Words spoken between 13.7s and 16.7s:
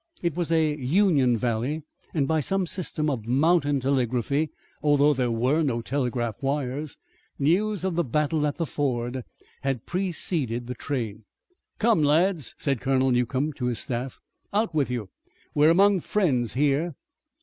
staff. "Out with you! We're among friends